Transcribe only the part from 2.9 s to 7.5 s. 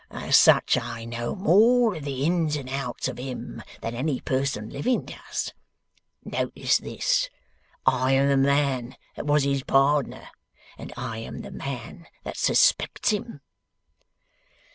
of him than any person living does. Notice this!